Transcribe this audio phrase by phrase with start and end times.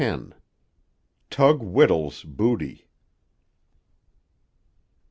[1.29, 2.87] TUG WHITTLE'S BOOTY.